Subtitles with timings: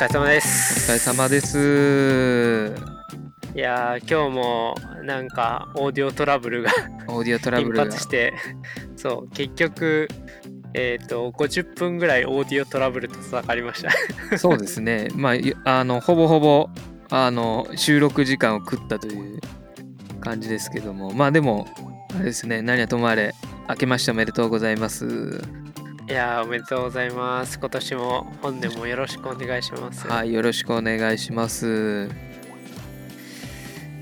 [0.00, 0.90] 疲れ様です。
[0.90, 2.74] お疲れ様です。
[3.54, 6.70] いやー、今日もなんかオーディオトラブルが
[7.06, 7.84] オーディオトラブ頻ルが。
[7.84, 8.32] 発して、
[8.96, 10.08] そう、結局、
[10.72, 14.38] えっ、と、50分ぐらいオーディオトラブルと戦いました。
[14.38, 15.08] そうですね。
[15.14, 16.70] まあ、いあの、ほぼほぼ、
[17.10, 19.38] あの、収録時間を食ったという
[20.22, 21.68] 感じですけども、まあでも、
[22.14, 23.34] あれですね、何はともあれ、
[23.68, 25.42] 明けましておめでとうございます。
[26.10, 27.58] いやー、おめでとうございます。
[27.60, 30.08] 今年も本年もよろしくお願いします。
[30.08, 32.10] はい、よろしくお願いします。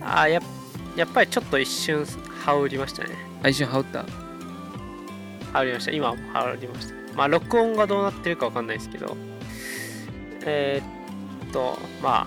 [0.00, 0.42] あーやっ
[0.96, 2.04] やっぱりちょっと一瞬
[2.44, 3.10] 羽織りましたね。
[3.42, 4.04] あ、一瞬羽織った？
[5.52, 5.92] 羽織りました。
[5.92, 6.94] 今も羽織りました。
[7.14, 9.16] まあ、録音がどうなってるかわかんないですけど、
[10.46, 12.26] えーっと、まあ、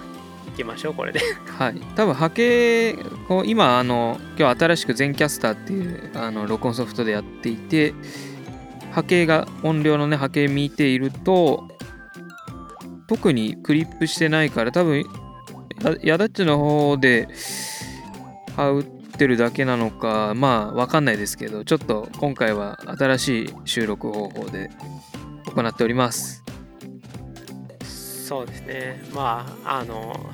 [0.51, 1.21] 行きましょう、これで。
[1.57, 1.79] はい。
[1.95, 2.93] 多分波形、
[3.27, 7.93] こう今、あの、今日新しく全キャスターっていうあの録音ソフトでやっていて、
[8.91, 11.67] 波形が、音量のね、波形見ていると、
[13.07, 15.05] 特にクリップしてないから、多分
[15.83, 17.27] やヤダッチの方で、
[18.55, 24.69] 羽打ってるだけなのか、まあ、わかんないですけど、ちょっと今回は新しい収録方法で
[25.55, 26.43] 行っております。
[27.83, 29.03] そうですね。
[29.13, 30.29] まあ、あの、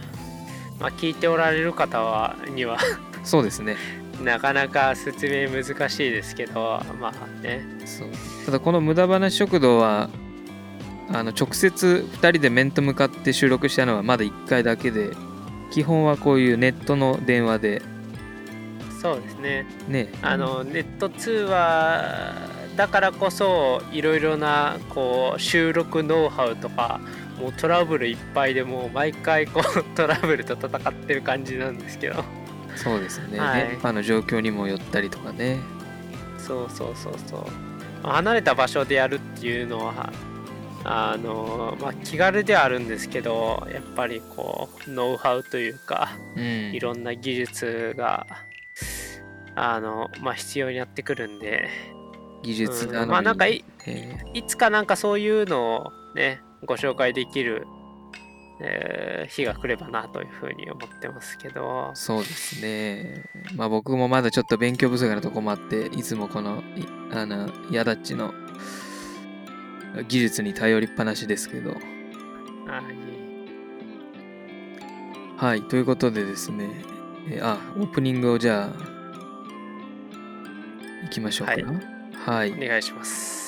[0.80, 2.78] まあ、聞いておられる方はには
[3.24, 3.76] そうですね。
[4.24, 8.10] なかなか説明難しいですけど、まあね、そう
[8.46, 10.10] ただこの無駄話食堂は
[11.10, 15.12] あの直接2人で面と向かって収録したのはまだ1回だけで
[15.72, 17.82] 基本はこういうネットの電話で
[19.02, 19.66] そうですね。
[19.88, 22.34] ねあの、ネット通話
[22.76, 27.00] だからこそ、いろいろなこう収録ノウハウとか、
[27.40, 32.24] もうトラブルいっぱいでもう毎回こうトラブルと戦ってる感じなんですけど。
[32.78, 33.68] そうですね、はい。
[33.68, 35.60] 電波の状況にもよったりとかね。
[36.38, 38.08] そうそうそうそう。
[38.08, 40.14] 離れた場所でやるっていうのは
[40.84, 46.72] あの、まあ、気軽ではあるんですけどやっぱりこうノウハウというかうん。
[46.74, 48.26] いろんな技術が
[49.56, 51.68] あの、まあ、必要になってくるんで、
[52.44, 52.94] 技術うん。
[52.94, 57.66] なのに、まあなんかいえいつかなんかそういうのをねご紹介できる、
[58.60, 61.92] えー日が来ればなというふうに思ってますけど。
[61.92, 63.26] ーそうですね。
[63.56, 68.34] まあ僕もまだちょっと勉強不足なとこもあっていつもこのいあのヤダッチの
[70.08, 71.76] 技術に頼りっぱなしですけど。
[72.68, 72.82] あ
[75.38, 76.68] はい、ということでですね、
[77.30, 78.98] えーあ、オープニングをじゃあ、
[81.04, 81.58] 行きましょうか。
[81.58, 81.74] な。
[81.74, 82.52] はい。
[82.52, 82.66] はい。
[82.66, 83.47] お願いします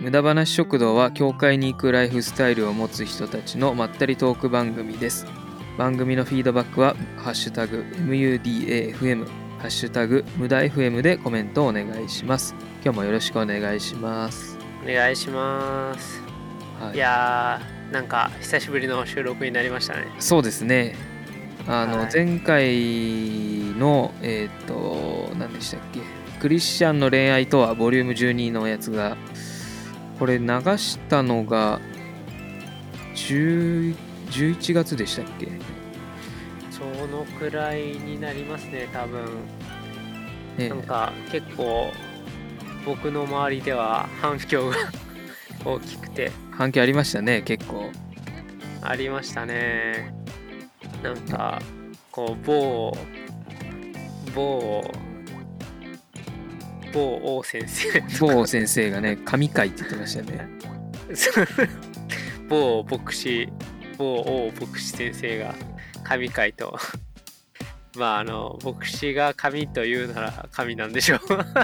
[0.00, 5.26] 無駄話食堂は、教会に行くライフスタイルを持つ人たちのまったりトーク番組です。
[5.78, 9.26] 番組のフィードバックは、ハッシュタグ MUDAFM、
[9.58, 12.54] ハッシュタグ無駄 FM でコメントをお願いします。
[12.84, 14.58] 今日もよろしくお願いします。
[14.84, 16.20] お願いします
[16.78, 20.94] はいいやーなんか久しぶりの収録になりましたねそうですね。
[21.66, 26.00] あの、はい前回の、えっ、と、何でしたっけ、
[26.40, 29.16] クリスチャンの恋愛とは、ボリューム12のやつが、
[30.24, 30.46] これ流
[30.78, 31.82] したのが、
[33.14, 33.94] 10
[34.30, 35.48] 11月でしたっけ？
[36.70, 39.26] そのくらいになりますね多分。
[40.56, 40.70] ね。
[40.70, 41.92] なんか結構
[42.86, 44.76] 僕の周りでは反響が
[45.62, 46.32] 大きくて。
[46.52, 47.92] 反響ありましたね、結構。
[48.80, 50.14] ありましたね。
[51.02, 51.60] なんか
[52.10, 52.96] こう某
[54.34, 54.90] 某
[56.94, 60.48] 某王先生某先生がね、神回って言ってましたね。
[62.48, 63.48] 某牧師
[63.98, 65.54] 某王牧師先生が
[66.04, 66.78] 神回と
[67.96, 71.20] まああの牧師が神というなら神なんでしょう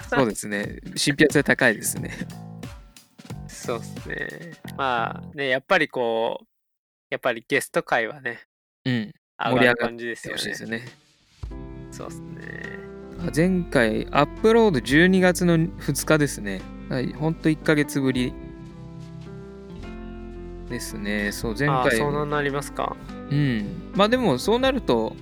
[0.08, 0.80] そうですね。
[0.96, 2.10] 信憑性高いですね。
[3.46, 6.46] そうっすねまあねやっぱりこう
[7.10, 8.40] やっぱりゲスト会はね
[8.84, 9.12] うん。
[9.38, 10.88] 上がる感じですよねね。
[11.90, 12.69] そうっすねあ
[13.34, 16.62] 前回アップロード12月の2日ですね。
[16.88, 18.32] はい、ほんと1ヶ月ぶり
[20.68, 21.30] ですね。
[21.32, 21.98] そう、前ああ回。
[21.98, 22.96] そうなりますか
[23.30, 23.92] うん。
[23.94, 25.14] まあでも、そうなると、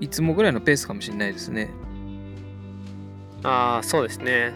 [0.00, 1.70] いつもぐらいのペースかもしれないですね。
[3.44, 4.54] ああそうですね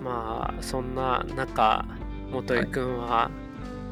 [0.00, 0.04] うん。
[0.04, 1.84] まあそんな中
[2.32, 3.28] 元井くんは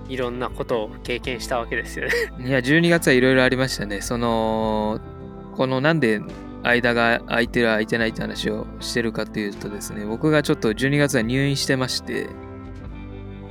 [0.09, 2.12] いろんなことを経験したわけですよね
[2.47, 4.00] いや、12月はいろいろありましたね。
[4.00, 5.00] その、
[5.56, 6.20] このなんで
[6.62, 12.29] 間が空いてる空いてないって話をしてるかっていうとですね、僕がちょっと12月は入院してまして、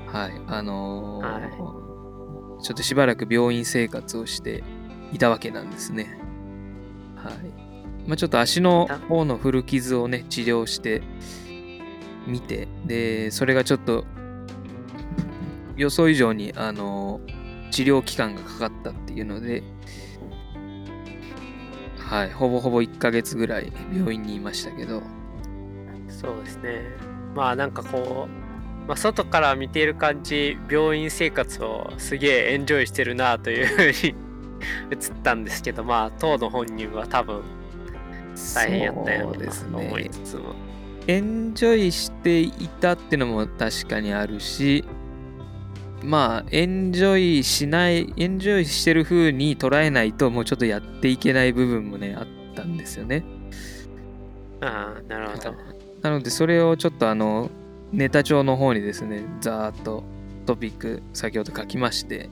[0.08, 1.82] はい、あのー
[2.62, 4.64] ちょっとしばらく病院生活をして
[5.12, 6.22] いたわけなんですね。
[7.16, 7.34] はい。
[8.08, 11.02] まあ、ちょっと足の方の古傷をね、治療して
[12.28, 14.06] みて、で、それがちょっと
[15.76, 17.42] 予想以上に、あのー
[17.72, 19.64] 治療期間がかかったっていうので、
[22.12, 25.02] はい、ほぼほぼ1ヶ月ぐらい病院にいましたけど、
[26.10, 26.82] そうですね。
[27.34, 34.16] まあなんかこう、まあ、外から見ている感じ病院生活をすげえエンジョイしてるなというふうに
[34.92, 37.44] 映ったんですけどまあ当の本人は多分
[38.56, 40.10] 大変やったよそうですと思いね。
[40.10, 40.54] つつも、
[41.08, 44.84] エンジョイしていたってのも確かにあるし、
[46.04, 53.24] まあ、エンジョイしない、エンジョイしてる風に捉えないと、もうちょっとやっていけない部分もね、あったんですよね。
[54.62, 55.56] ああなるほど
[56.02, 57.50] なので、それをちょっとあの、
[57.92, 60.04] ネタ帳の方にですね、ざーっと
[60.46, 62.30] トピック、先ほど書きまして、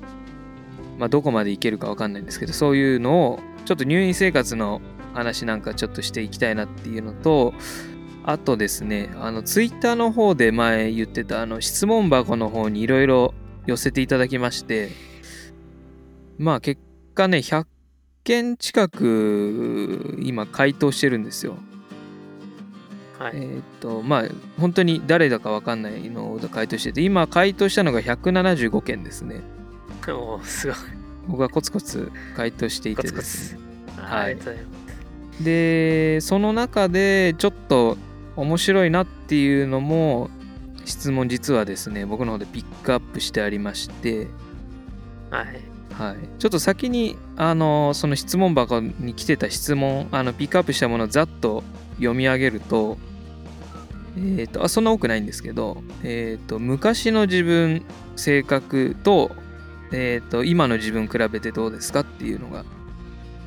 [0.98, 4.82] まあ、どこまでいけるかわかんないんですけど、そういうのを、ちょっと入院生活の
[5.14, 7.54] 話なんかちょっとしていきたいなっていうのと、
[8.24, 13.34] あとですね、あの、ツイッターの方で前言ってた、あの、質問箱の方にいろいろ
[13.70, 14.90] 寄せていただきまして、
[16.38, 16.82] まあ、結
[17.16, 17.66] 果ね、100
[18.24, 21.58] 件近く、今、回答してるんですよ。
[23.18, 24.24] はい、えーっと、まあ、
[24.60, 29.42] 本当に誰だかわかんないのを回答してて、今、回答したのが175件ですね。
[30.08, 30.76] おーすごい
[31.28, 33.60] 僕はコツコツ回答していてコツコですね。
[33.96, 37.98] ツはいありがとうございで、その中で、ちょっと
[38.36, 40.30] 面白いなっていうのも、
[40.90, 44.28] 質問実はですね、僕の方でピックアップしてありまして、
[45.30, 45.80] はい。
[45.94, 51.62] はい、ちょっと先にあのその質問箱に来てた質問あのピックアップしたものをざっと
[51.98, 52.98] 読み上げると,、
[54.16, 57.84] えー、とあそんな多くないんですけど、えー、と昔の自分
[58.16, 59.32] 性格と,、
[59.92, 62.64] えー、と今の自分比べてどうですかっていうのが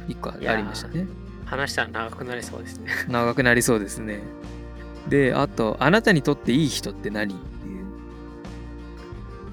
[0.08, 1.06] 1個ありましたね。
[1.46, 2.90] 話したら長くなりそうですね。
[3.08, 4.20] 長くなりそうですね
[5.08, 7.34] であとあなたにとっていい人って何？
[7.34, 7.84] っていう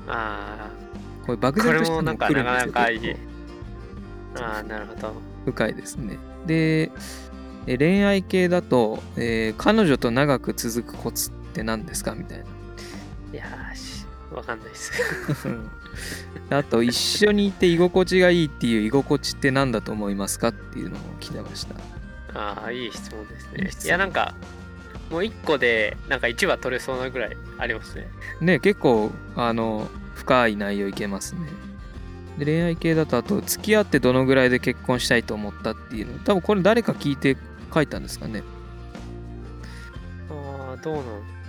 [0.07, 0.69] あ
[1.25, 3.00] これ漠あこれ然としたのもなんか来るですよなんかなかいい。
[3.00, 3.16] 結
[4.36, 5.13] 構ああなるほど。
[5.46, 6.18] 深いですね。
[6.46, 6.92] で、
[7.66, 12.13] え恋愛系だと、えー彼女と長く続くコツって何ですか？
[12.13, 12.44] みたいな。
[12.45, 12.48] い
[13.34, 14.92] やーしわかんないです。
[16.52, 20.50] あと、一緒にいて居心地がいいっていう居心地って何だと思いますか？
[20.50, 21.75] っていうのも来てました。
[22.40, 23.52] ああいい質問ですね。
[23.57, 24.36] いいいやなんか
[25.09, 28.07] もう一個でなんか1話取れそうなぐらいありますね
[28.41, 31.41] ね、結構、あの、深い内容いけますね。
[32.38, 36.19] で恋愛系だと、あと、付き合ってどのぐらいで結婚したいと思ったっていうの。
[36.19, 37.38] 多分これ誰か聞いて
[37.73, 38.44] 書いたんですかね。
[40.29, 41.06] ああどうなん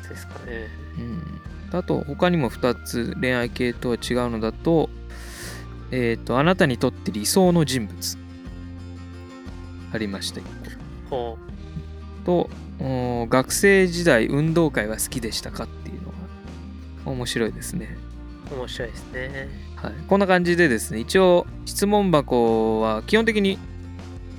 [0.08, 0.68] ですかね
[0.98, 4.90] うん、あと他にも2つ恋愛系とは違うのだと,、
[5.90, 8.18] えー、とあなたにとって理想の人物
[9.92, 10.40] ありました
[11.08, 11.38] ほ
[12.31, 12.50] と
[12.81, 16.15] お学生時代運動会は好きでしたかっていうのが
[17.11, 17.99] 面白いですね、
[18.53, 19.49] う面白いですね。
[19.77, 23.59] はい、こんな感じでですね一応質問箱は基本的に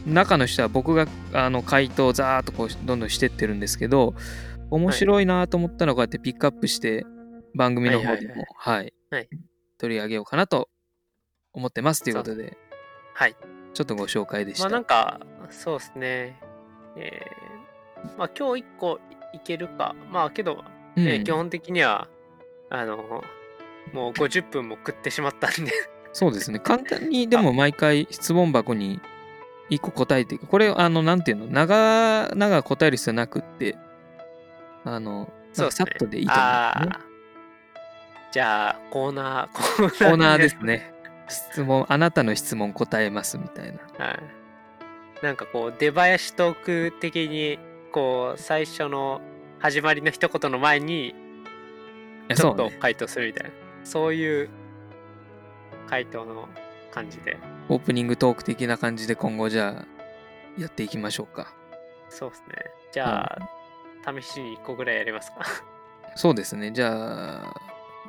[0.05, 4.15] 中の人は僕があの回答をザーッとこうどんどんしてってるんですけど
[4.69, 7.05] 面白いなと思ったのをこうやってピックアップして
[7.53, 9.29] 番組の方でもはいはい
[9.77, 10.69] 取り上げようかなと
[11.53, 12.57] 思ってますということで
[13.13, 13.35] はい。
[13.73, 16.39] ちょっとご紹介でした、まあなんかそうですね。
[16.97, 17.50] えー、
[18.17, 18.99] まあ今日1個
[19.33, 19.95] いけるか。
[20.11, 20.63] まあけど、
[20.95, 21.05] うん。
[21.05, 22.07] ね基本的には
[22.69, 23.23] あの
[23.93, 25.71] もう50分も食ってしまったんで。
[26.13, 26.59] そうですね。
[26.59, 28.99] 簡単にでも 毎回質問箱に
[29.69, 30.47] 1個答えていく。
[30.47, 31.47] これあのなんていうの？
[31.47, 33.77] 長々答える必要なくって
[34.83, 37.11] あのそうさっとでいいと思うね。
[38.31, 40.93] じゃあコーナーコーナーコーナーですにね。
[41.27, 44.05] 質問あなたの質問答えますみたいな。
[44.05, 44.19] はい。
[45.23, 46.55] なんかこう出囃子トー
[46.91, 47.59] ク的に
[47.91, 49.21] こう最初の
[49.59, 51.13] 始まりの一言の前に
[52.35, 53.51] ちょっと回答するみたいな。
[53.83, 54.49] そう,、いう
[55.87, 56.47] 回答の
[56.91, 57.37] 感じで。
[57.69, 61.53] オープニングトーク的な感じで今後じゃあやっていきましょうか。
[62.09, 62.55] そうですね。
[62.91, 63.39] じゃ
[64.05, 65.45] あ、試しに1個ぐらいやりますか。
[66.15, 66.71] そうですね。
[66.71, 67.53] じゃあ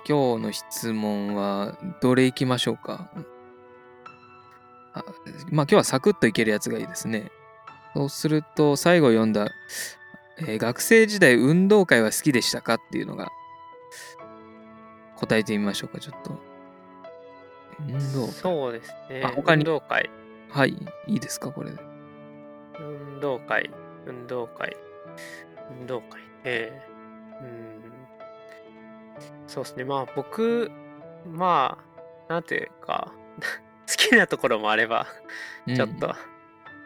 [0.08, 3.10] 今日の質問はどれいきましょうか？
[4.94, 5.04] あ
[5.50, 7.30] まあ今日はサクッといけるやつがいいですね
[7.94, 9.50] そうすると最後読んだ、
[10.38, 13.30] えー学生時代運動会は好きでしたかっていうのが
[15.16, 16.38] 答えてみましょうかちょっと。
[17.80, 18.32] 運動会。
[18.32, 19.22] そうですね。
[19.24, 19.60] あ他に？
[19.62, 20.10] 運動会。
[20.50, 20.70] はい。
[21.06, 21.78] いいですかこれで。
[22.80, 23.70] 運動会。
[24.06, 24.76] 運動会。
[25.80, 26.20] 運動会。
[26.44, 27.44] ええ。
[27.44, 27.82] うん。
[29.46, 29.84] そうですね。
[29.84, 30.70] まあ僕
[31.30, 31.78] ま
[32.28, 33.12] あなんていうか
[33.88, 35.06] 好きなところもあれば
[35.68, 35.76] うん。
[35.76, 36.12] ちょっと、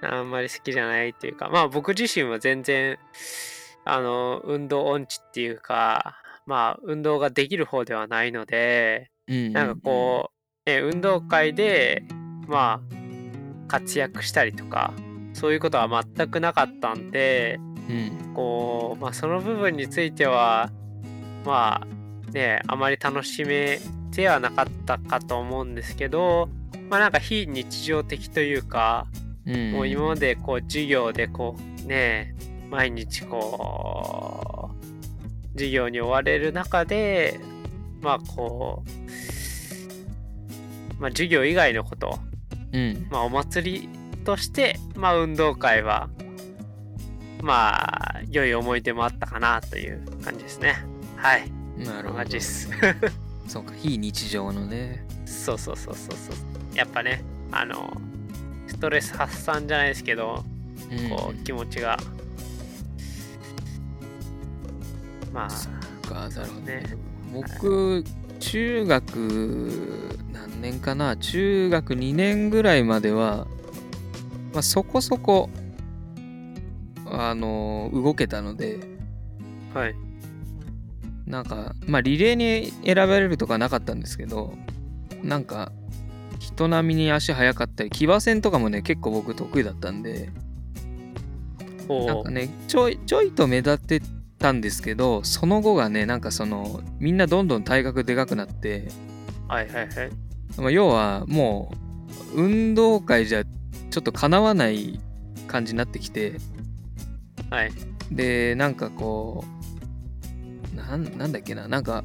[0.03, 2.99] あんまり好きじゃないっていうかまあ僕自身は全然
[3.85, 10.31] あの運動音痴っていうかまあ運動ができる方ではないのでうんなんかこ
[10.67, 12.03] ね、運動会で
[12.49, 12.97] まあ
[13.69, 14.93] 活躍したりとか
[15.33, 18.33] そういうことは全くなかったんでうん。
[18.35, 20.71] こう、まあ、その部分については
[21.45, 23.79] まあねあまり楽しめ
[24.11, 26.49] てはなかったかと思うんですけど
[26.91, 32.35] まあなんか非日常的というか、うんもう今までこう授業でこうね
[32.69, 37.38] 毎日こう授業に追われる中で
[38.03, 38.91] まあこう
[41.00, 42.19] まあ授業以外のこと
[42.73, 43.07] うん。
[43.11, 43.88] まあお祭り
[44.25, 46.09] としてまあ運動会は
[47.43, 50.76] まあ良い思い出もあったかなという感じですね。
[51.17, 51.50] はい。
[51.79, 52.25] なるほど。
[53.47, 55.07] そうか非日常のね。
[55.25, 56.76] そうそうそうそうそう。
[56.76, 57.23] やっぱね
[57.53, 58.00] あの
[58.76, 60.45] ストレス発散じゃないですけど
[60.90, 61.99] うんこう気持ちが。
[65.33, 65.73] まあそっ
[66.06, 66.83] かなるほどね。
[67.33, 68.04] 僕
[68.38, 69.73] 中学
[70.30, 71.16] 何年かな？
[71.16, 73.47] 中学2年ぐらいまでは、
[74.52, 75.49] まあ、そこそこ
[77.06, 78.78] あの動けたので
[79.73, 79.95] はい。
[81.26, 84.52] なんかまあリレーに選ばれるとかなかったんですけど
[85.23, 85.73] なんか
[86.57, 90.31] 人並みに足速かったり騎馬戦とかもね結構僕得意だったんで
[91.87, 94.01] なんおかねちょいちょいと目立って
[94.39, 98.89] たんですけどその後がねなんかそのみんなどんどん体格でかくなって、
[99.49, 100.11] はいはいはい。
[100.57, 101.73] まあ、要はも
[102.35, 104.99] う運動会じゃちょっとかなわない
[105.47, 106.37] 感じになってきて
[107.51, 107.73] はい。
[108.11, 109.45] でなんかこ
[110.73, 112.03] うなんなんだっけななんか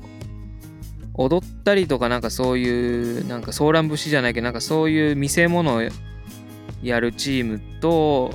[1.23, 5.81] 踊ったりとかなんかそういうなんかソーラン節じゃないけどなんかそういう見せ物を
[6.83, 8.33] やるチームと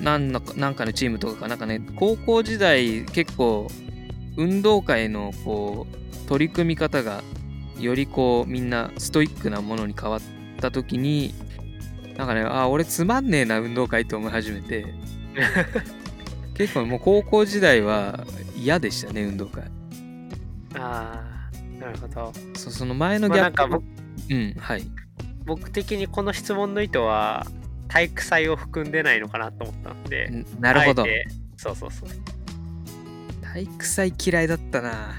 [0.00, 3.68] なんのかなんかのチームとかかなんかね高校時代結構
[4.36, 7.22] 運動会のこう取り組み方が
[7.78, 10.20] よりこうみんなストイックなものに変わっ
[10.60, 11.34] た時に
[12.16, 14.86] なんかねあ俺つまんねえな運動会って思い始めて。
[16.54, 18.24] 結構もう高校時代は
[18.56, 19.64] 嫌でしたね運動会。
[20.74, 21.23] ああ
[21.84, 22.32] なるほど。
[22.56, 23.84] そその前のまあギャップ、なんか僕
[24.30, 24.84] うんはい。
[25.44, 27.46] 僕的にこの質問の意図は
[27.88, 31.04] 体育祭を含んでないのかなと思ったんでんなるほど。
[31.58, 32.08] そうそうそう。
[33.42, 35.14] 体育祭嫌いだったな。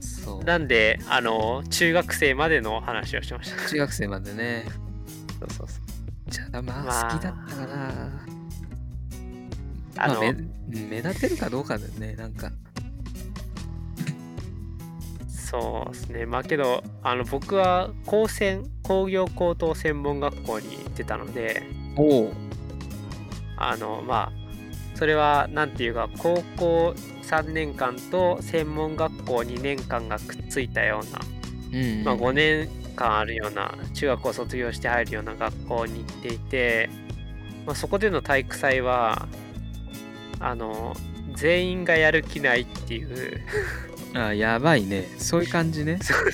[0.00, 0.44] そう。
[0.44, 3.68] なんであの中学生までの話をしました。
[3.68, 4.66] 中学生までね。
[5.40, 6.30] そうそうそう。
[6.30, 7.12] じゃあままああ。
[7.12, 8.22] 好きだったかな、
[9.96, 10.32] あの、まあ、
[10.68, 12.52] 目目立てるかどうかだよねなんか
[15.50, 16.26] そうですね。
[16.26, 21.62] まあけどあの僕は高専工業高等専門学校に行ってたので
[23.56, 24.32] あのまあ
[24.94, 31.20] それは何ていうか高校3年間と専門学校2年間がくっついたような
[31.72, 36.90] うん、うん、まあ、5年間あるような中学校を卒業して入るような学校に行っていて、
[37.64, 39.28] まあ、そこでの体育祭は
[40.40, 40.94] あの
[41.34, 43.40] 全員がやる気ないっていう
[44.26, 45.08] あやばいね。
[45.18, 45.98] そういう感じね。
[46.02, 46.32] そう。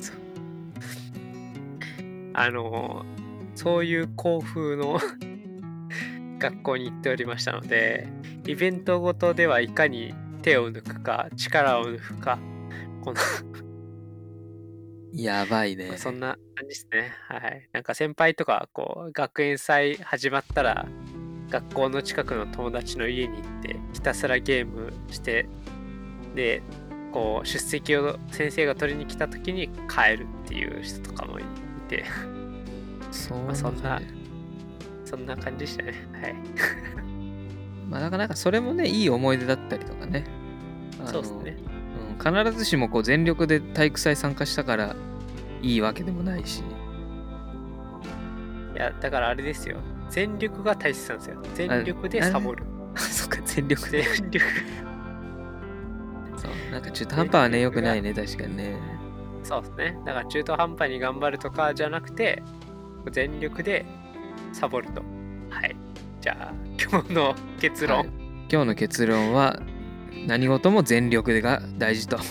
[0.00, 0.16] そう。
[2.32, 3.04] あの
[3.54, 4.98] そういう校風の
[6.38, 8.08] 学校に行っておりましたので
[8.46, 12.38] イベントごとではいかに手を抜くか力を抜くか
[13.04, 13.20] この
[15.12, 15.88] やばいね。
[15.88, 17.12] まあそんな感じですね。
[17.28, 17.68] はい。
[17.72, 20.86] なんか先輩とか、こう、学園祭始まったら、
[21.50, 25.48] 学校の近くの友達の家に行って、ひたすらゲームして、
[26.34, 26.62] で、
[27.12, 31.44] こう、出席を先生が取りに来た時に帰るっていう人とかもい
[31.88, 32.04] て、
[33.10, 34.20] そまあそんな感じ
[35.04, 35.94] そんな感じでしたね。
[36.12, 36.34] はい。
[37.90, 40.24] まあなかなかそれもねいい思い出だったりとかね
[41.06, 41.56] そうですね。
[42.18, 44.94] うん、必ずしもこう全力で体育祭参加したから
[45.62, 46.62] いいわけでもないし
[48.74, 49.78] いや、だからあれですよ。
[50.08, 51.42] 全力が大切なんですよ。
[51.54, 52.64] 全力でサボる。
[52.96, 54.46] そっか全力で全力。
[56.40, 58.76] そうなんか中途半端はねよくないね確かにね
[59.42, 59.98] そうですね。
[60.04, 62.42] だから中途半端に頑張るとかじゃなくて、
[63.10, 63.86] 全力で
[64.52, 65.02] サボると。
[65.48, 65.74] はい。
[66.20, 67.98] じゃあ、今日の結論。
[68.00, 68.10] はい
[68.52, 69.62] 今日の結論は
[70.26, 72.18] 何事も全力が大事と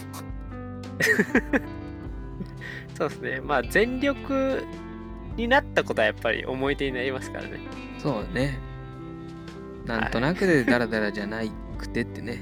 [2.94, 3.40] そうですね。
[3.40, 4.66] まあ、全力
[5.38, 7.62] になったことはやっぱり思い出になりますからね。
[8.00, 8.60] そうね
[9.86, 12.42] なんとなくでダラダラじゃないくてってねそ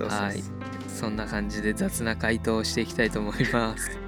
[0.00, 0.20] そうそう。
[0.20, 0.60] はい
[1.00, 3.98] そんな感じで雑な回答をしていきたいと思います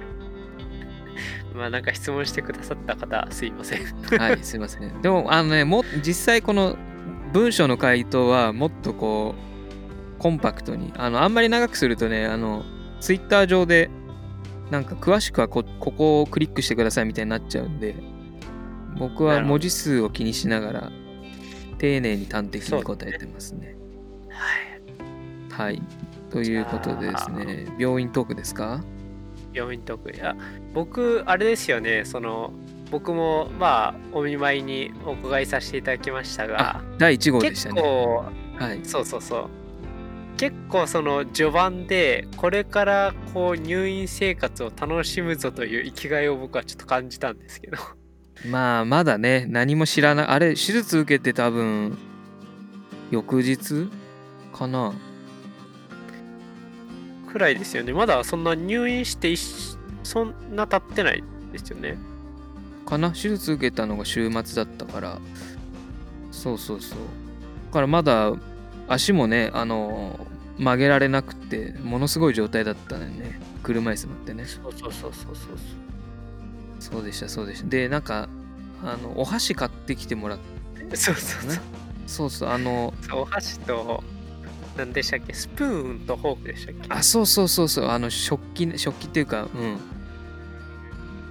[1.55, 3.85] まあ、なんか質問してくださった方、すいません。
[4.19, 6.77] はいすいませんでもあのねも実際この
[7.31, 9.35] 文章の回答はもっとこ
[10.17, 12.63] うコンパクトにあのあんまり長くするとねあの
[12.99, 13.89] ツイッター上で
[14.71, 17.95] なんか詳しくはこここをクリックしてくださいみたいになっちゃうんで
[18.97, 20.91] 僕は文字数を気にしながら
[21.77, 23.75] 丁寧に端的に答えてますね。
[24.29, 24.72] はい。
[25.57, 25.81] はい。
[26.31, 28.83] ということでですね、病院トークですか？
[29.53, 30.11] 病院トーク。
[30.11, 30.35] いや
[30.73, 32.05] 僕あれですよね。
[32.05, 32.51] その
[32.89, 36.77] 僕もまあお見舞いにお伺いさせていただきましたが。
[36.77, 37.75] あ第1号でしたね。
[37.75, 38.25] 結構
[38.57, 38.79] はい。
[38.83, 39.49] そうそうそう。
[40.37, 47.77] 結構その序盤でこれからこう入院生活を楽しむぞという生きがいを僕はちょっと感じたんですけど。
[48.49, 51.95] まあまだね何も知らないあれ手術受けて多分
[53.11, 53.87] 翌日
[54.51, 54.93] かな？
[57.33, 57.91] くらいですよね。
[57.91, 59.35] まだそんな入院して
[60.03, 61.97] そんな経ってないですよね。
[62.85, 63.09] かな？
[63.11, 65.19] 手術受けたのが週末だったから。
[66.31, 66.99] そうそうそう。
[67.67, 68.31] だからまだ
[68.87, 70.19] 足もねあの
[70.57, 73.41] 曲げられなくてものすごい状態だったのね。
[73.63, 74.45] 車椅子乗ってね。
[74.45, 75.57] そうそうそうそうそう。
[76.79, 77.69] そうでしたそうでした。
[77.69, 78.29] でなんか
[78.83, 80.95] あのお箸買ってきてもらって。
[80.95, 81.49] そうそうそう。
[81.51, 81.61] ね
[82.05, 84.03] そうそうあのお箸と
[84.77, 85.33] 何でしたっけ？
[85.33, 86.87] スプーンとフォークでしたっけ？
[86.89, 87.87] あそうそうそうそう。
[87.89, 89.77] あの食器食器っていうかうん。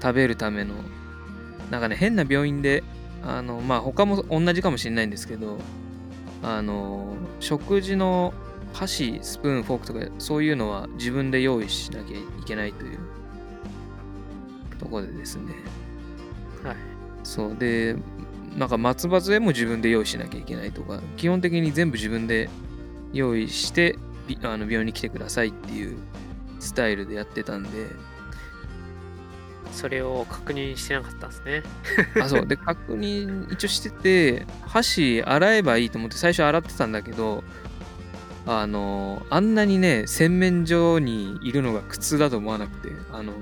[0.00, 0.74] 食べるための。
[1.70, 2.82] なんかね変な病院で
[3.22, 5.58] あのまあ他も同じかもしれないんですけど
[6.42, 8.34] あの食事の
[8.72, 12.98] 箸スプーンフォークとかそういうのは自分で用意しなきゃいけないという。
[14.78, 15.54] ところでですね。
[16.64, 16.76] はい。
[17.22, 17.56] そう。
[17.56, 17.96] で
[18.56, 22.50] なんか松葉杖も自分で用意しなきゃいけないとか基本的に全部自分で
[23.12, 25.96] 用意してびあの病院に来てくださいっていう
[26.60, 27.90] スタイルでやってたんで。
[29.72, 31.62] それを確認してなかったんですね。
[32.20, 32.46] あそう。
[32.46, 37.42] で確認一応してて箸洗えばいいと思って最初洗ってたんだけど
[38.44, 43.38] あのあんなにね洗面所にいるのが苦痛だと思わなくてあのも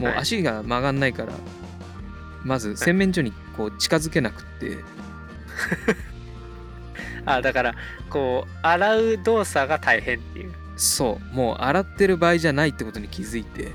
[0.00, 0.16] うはい。
[0.18, 1.32] 足が曲がんないから、
[2.44, 4.78] まず洗面所にこう近づけなくって、
[7.26, 7.74] あだから
[8.08, 10.52] こう洗う動作が大変っていう。
[10.76, 11.34] そう。
[11.34, 13.72] もう洗ってる場合じゃないってことに気づいて。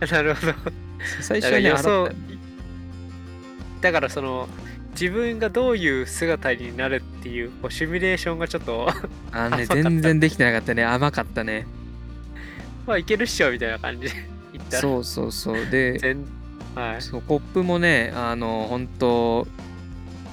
[0.10, 0.54] なるほど。
[1.20, 2.10] 最初に洗った想
[3.80, 4.48] だからその
[4.92, 8.88] 自分がどういう姿になるっていうこうシミュレーションがちょっと
[9.30, 10.84] あのね 全然できてなかったね。
[10.84, 11.66] 甘かったね。
[12.86, 14.08] まあいけるっしょみたいな感じ。
[14.08, 14.14] で
[14.52, 14.82] 言ったら。
[14.82, 15.66] そうそうそう。
[15.66, 16.24] で全
[16.74, 17.02] はい。
[17.02, 19.46] そうコップもねあの本当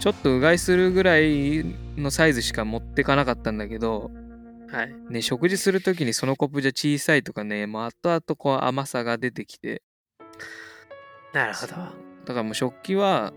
[0.03, 1.63] ちょっとうがいするぐらい
[1.95, 4.11] のサイズしか持ってかなかったんだけど、
[4.69, 4.93] はい。
[5.09, 9.81] ね、食事するときにそのコップじゃ小さいとかねもう後々こう甘さが出てきて。
[11.31, 11.75] なるほど。
[11.75, 13.31] だからもう食器は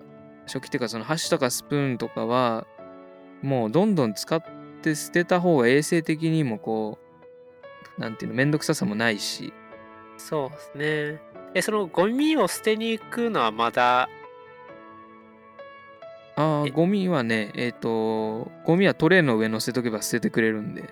[0.46, 2.66] 食器っていうかその箸とかスプーンとかは
[3.42, 4.42] もうどんどん使っ
[4.82, 6.98] て捨てた方が衛生的にもこ
[7.96, 9.52] うなんていうのめんどくささもないし。
[10.18, 11.20] そうですね。
[11.54, 14.25] えそのゴミを捨てに行くのはまだえ
[16.36, 20.84] ああゴミはねえっ、とゴミはトレーの上乗せとけば捨ててくれるんで。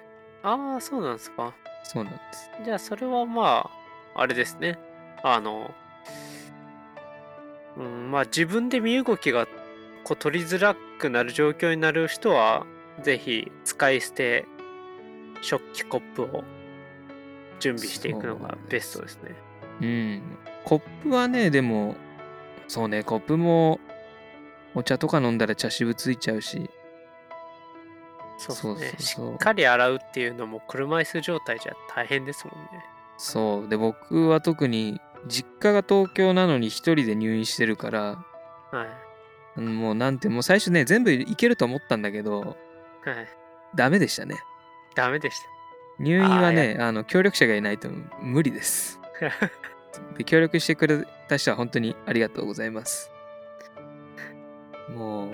[0.43, 1.55] ああそうなんですか。
[1.85, 2.51] そうなんです。
[2.65, 3.71] じゃあそれはま
[4.15, 4.79] ああれですね。
[5.23, 5.71] あの
[7.77, 9.47] うんまあ自分で身動きが
[10.05, 12.67] こう取りづらくなる状況になる人は
[13.03, 14.47] ぜひ使い捨て
[15.43, 16.45] 食器コップを
[17.61, 19.35] 準備していくのがベストですね。
[19.81, 20.23] うん。
[20.65, 21.97] コップはね、でも、
[22.69, 23.81] そうね、コップも
[24.75, 26.71] お茶とか飲んだら茶渋ついちゃうし、
[28.39, 32.85] そうですねしっかり洗うっていうのも車椅子状態じゃ大変ですもんね
[33.17, 33.69] そう。
[33.69, 38.01] で、僕は特に、実家が東京なのに一人で入院してるから、
[38.71, 38.87] はい
[39.57, 42.57] うんもうなんて、もう最初ね、全部いけると思ったんだけど、はい
[43.77, 44.37] ダメでしたね。
[44.95, 45.47] ダメでした
[45.99, 47.89] 入院はね、あの、協力者がいないと
[48.21, 49.01] 無理です。
[50.19, 53.11] で、協力してくれた人は本当にありがとうございます。
[54.89, 55.33] もう、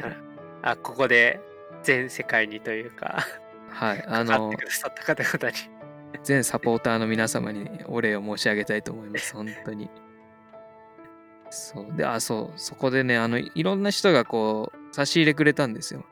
[0.63, 1.41] あここで
[1.83, 3.25] 全世界にというか
[3.71, 4.53] はい、あの
[6.23, 9.35] 全サポーターの皆様にお礼を申し上げたいと思います。
[9.35, 9.89] 本当に。
[11.51, 11.97] そう。
[11.97, 12.59] で、あ、そう。
[12.59, 16.05] そこでね、あの、いろんな人がこう、差し入れくれたんですよ。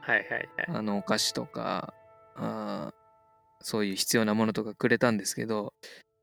[0.00, 1.92] はいはいはいあの、お菓子とか、
[2.36, 2.94] あー
[3.60, 5.74] そういう必要なものとかくれたんですけど、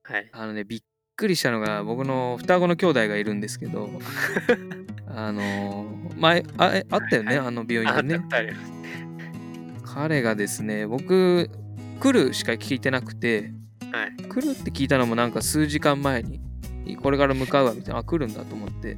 [0.04, 0.82] はいあのね、びっ
[1.16, 3.90] くりしたのが、僕の双子の兄弟がいるんですけど、
[5.08, 5.86] あの、
[6.18, 8.26] 前、あえあったよね、はいあの病あ院でね。
[9.84, 11.50] 彼がですね、僕、
[12.00, 13.54] 来るしか聞いてなくて、
[13.92, 14.24] はい。
[14.24, 16.42] 来るって聞いたのもなんか数時間前に
[17.02, 18.98] これから向かうわみたいなあ来るんだと思って。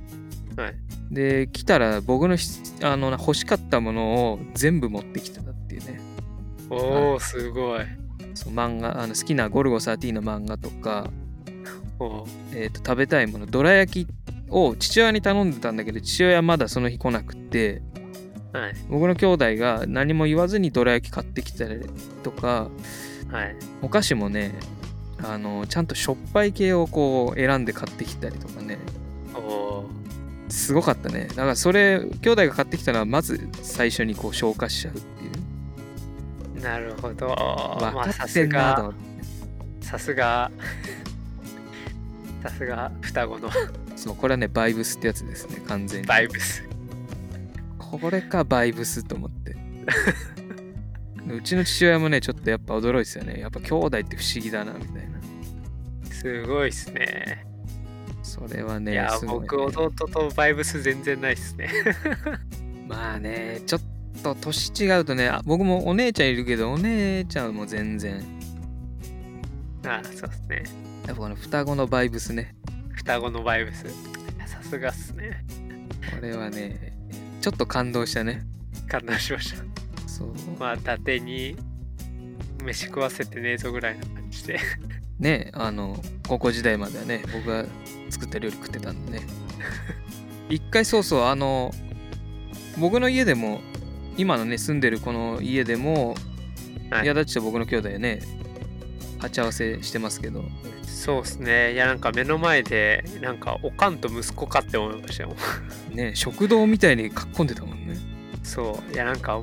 [0.55, 0.75] はい。
[1.11, 2.47] で来たら僕のひ
[2.81, 5.99] あの欲しかったものを全部持ってきてたっていうね。
[6.69, 7.81] おおすごい。
[8.33, 11.11] そう漫画あの好きなゴルゴ13の漫画とか
[12.53, 13.45] えー、と食べたいもの。
[13.45, 14.07] どら焼き
[14.49, 17.81] を父親に頼んでたんだけど父親はまだその日来なくって。
[18.53, 18.73] はい。
[18.89, 21.81] 僕の兄弟が何も言わずにどら焼き買ってきたり
[22.23, 22.69] とか
[23.31, 23.55] はい。
[23.81, 24.53] お菓子もね
[25.21, 28.77] あのちゃんとしょっぱい系をこう選んで買ってきたりとかね。
[30.49, 31.27] すごかったね。
[31.29, 36.61] だからそれ兄弟が買ってきたのはまず最初にこう消化しちゃうっていう。
[36.61, 37.27] なるほど。
[37.27, 39.85] 分かってまあさすがんなと思って。
[39.85, 40.51] さすが
[42.45, 42.91] さすが。
[43.01, 43.49] 双子の。
[43.95, 46.07] そうこれはねバイブスってやつですね完全に。
[46.07, 46.63] バイブス。
[47.77, 49.55] これかバイブスと思って。
[51.33, 53.39] うちの父親もねちょっとやっぱ驚いてたよね。
[53.39, 55.19] やっぱ兄弟って不思議だなみたいな。
[56.11, 57.45] すごいっすね。
[58.21, 59.47] それはいねやすごいね。
[59.49, 61.69] 僕弟とバイブス全然ないっすね。
[62.87, 63.81] まあねちょっ
[64.21, 68.23] と年違うとねあ僕もお姉ちゃんいるけどお姉ちゃんも全然
[69.85, 70.63] あそうっすね。
[71.07, 72.55] やっぱこの双子のバイブスね。
[72.93, 73.85] 双子のバイブス。
[74.47, 75.45] さすがっすね。
[76.15, 76.97] これはね
[77.41, 78.41] ちょっと感動したね。
[78.87, 79.63] 感動しました。
[80.07, 80.33] そう。
[80.59, 81.55] まあ伊達に
[82.63, 84.59] 飯食わせてねえぞぐらいの感じで。
[85.19, 87.65] ねあの高校時代まではね僕が
[88.09, 89.27] 作った料理食ってたんでね。
[90.49, 91.71] 一回そうそうあの
[92.77, 93.61] 僕の家でも
[94.17, 96.15] 今のね住んでるこの家でも
[96.89, 97.01] はい。
[97.03, 98.19] 宮立と僕の兄弟ね
[99.25, 100.43] 鉢合わせしてますけど。
[100.83, 101.73] そうっすね。
[101.73, 105.35] いやなんか目の前でなんかおかんと息子かって思いましたよ。
[105.91, 107.95] ね食堂みたいにかっこんでたもんね。
[108.43, 108.93] そう。
[108.93, 109.39] いやなんか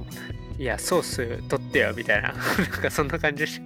[0.58, 2.32] いやソース取ってよみたいな。
[2.32, 3.62] なんかそんな感じでした。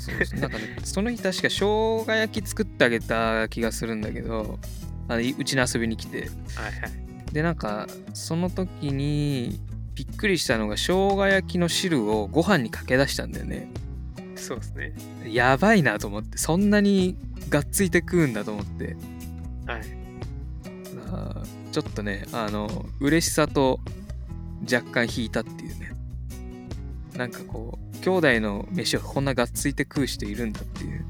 [0.00, 0.40] そう。
[0.40, 4.58] なんかねその日確か生姜焼き作ってあげた気がするんだけど
[5.08, 6.18] あのいうちに遊びに来て。
[6.20, 6.32] はいはい。
[7.32, 9.60] でなんかその時に
[9.94, 13.68] びっくりしたのが生姜焼きの汁をご飯にかけ出したんだよね
[14.40, 14.92] そうですね。
[15.26, 17.16] やばいなと思ってそんなに
[17.48, 18.96] がっついて食うんだと思って。
[19.66, 19.82] はい。
[21.12, 23.78] あーちょっとねあの嬉しさと
[24.62, 25.92] 若干引いたっていうね。
[27.16, 31.04] なんかこう兄弟の飯をこんながっついて食う人いるんだっていう。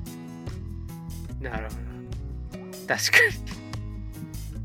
[1.40, 1.76] なるほど。
[2.86, 3.18] 確か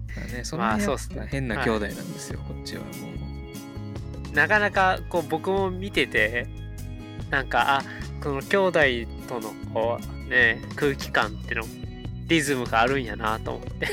[0.07, 1.27] だからねそのまあ辺そうっすね。
[1.29, 2.91] 変な兄弟なんですよ、こっちはもう。
[4.27, 6.47] になかなかこう僕も見てて
[7.29, 7.83] なんかあ
[8.25, 8.79] この兄弟
[9.27, 11.63] とのこうね空気感っての
[12.25, 13.87] リズムがあるんやなと思って。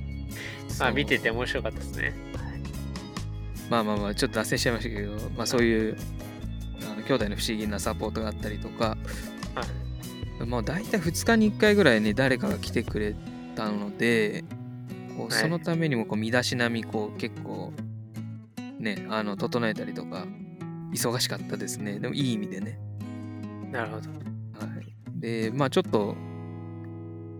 [0.80, 2.14] まあ見てて面白かったですね。
[3.68, 5.98] まあまあまあちょっと脱線しちゃいましたけど、まあ、そういう
[6.90, 8.96] あの兄弟の不思議なサポートがあったりとか、
[9.54, 9.66] は
[10.40, 10.46] い。
[10.46, 13.14] もう大体2日に1回ぐらいね誰かが来てくれ
[13.54, 14.44] たので
[15.14, 15.42] こうはい。
[15.42, 17.74] そのためにもこう身だしなみこう結構
[18.78, 20.26] ねあの整えたりとか
[20.94, 21.98] 忙しかったですね。
[21.98, 22.78] でもいい意味でね、
[23.70, 24.08] なるほど。
[24.10, 24.16] は
[25.16, 26.16] い、でまあちょっと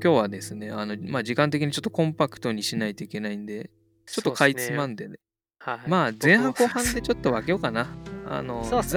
[0.02, 3.70] 今日はですねあの、まあ、時間的にちょっとコンパクトにしないといけないんで
[4.06, 5.16] ちょっとかいつまんでね。
[5.58, 5.88] はい。
[5.88, 7.88] まあ前半後半でちょっと分けようかな。
[8.26, 8.94] あの、そうです。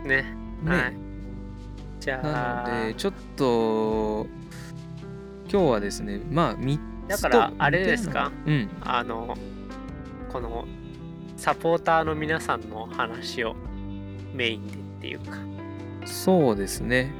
[0.00, 0.34] ね。
[0.62, 0.96] ね、はい。
[2.00, 2.20] じゃ
[2.64, 2.68] あ。
[2.68, 4.26] なのでちょっと
[5.50, 8.32] 今日はですね、まあ3つとだからあれですか？
[8.46, 9.36] うん、あの
[10.32, 10.66] この
[11.36, 13.54] サポーターの皆さんの話を
[14.32, 15.36] メインでっていうか
[16.04, 17.12] そうですね。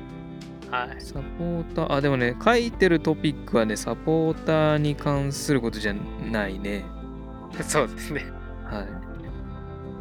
[0.71, 6.85] はいサポーター、あ、でもね、書いてるトピックはね、サポーターに関することじゃないね。
[7.61, 8.25] そうですね
[8.65, 8.89] はい。